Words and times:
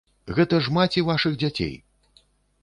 Гэта 0.37 0.61
ж 0.67 0.73
маці 0.77 1.03
вашых 1.11 1.37
дзяцей! 1.45 1.75